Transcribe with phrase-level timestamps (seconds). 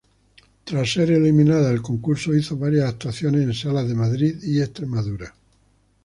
[0.63, 5.35] Tras ser eliminada del concurso, hizo varias actuaciones en salas de Madrid y Extremadura.